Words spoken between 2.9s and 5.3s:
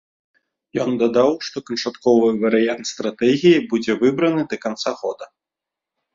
стратэгіі будзе выбраны да канца года.